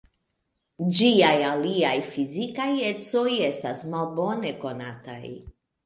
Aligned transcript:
Ĝiaj 0.99 1.33
aliaj 1.51 1.93
fizikaj 2.15 2.67
ecoj 2.89 3.29
estas 3.53 3.87
malbone 3.95 4.59
konataj. 4.67 5.25